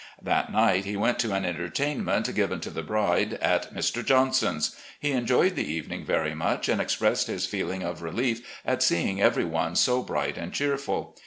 [0.19, 4.03] That night he went to an entertainment given to the bride at Mr.
[4.03, 4.75] Johnson's.
[4.99, 9.45] He enjoyed the evening very much and expressed his feeling of relief at seeing every
[9.45, 11.15] one so bright and cheerful.